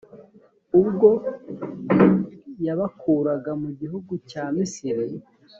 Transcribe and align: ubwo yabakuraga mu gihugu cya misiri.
ubwo 0.79 1.09
yabakuraga 2.65 3.51
mu 3.61 3.69
gihugu 3.79 4.11
cya 4.29 4.43
misiri. 4.55 5.05